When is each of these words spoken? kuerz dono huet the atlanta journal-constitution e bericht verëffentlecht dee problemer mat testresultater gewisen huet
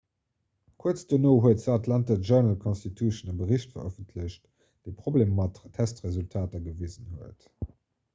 kuerz 0.83 1.01
dono 1.09 1.33
huet 1.41 1.59
the 1.65 1.73
atlanta 1.73 2.15
journal-constitution 2.29 3.29
e 3.33 3.35
bericht 3.41 3.75
verëffentlecht 3.75 4.41
dee 4.87 4.95
problemer 5.03 5.37
mat 5.43 5.61
testresultater 5.77 6.65
gewisen 6.71 7.13
huet 7.19 7.47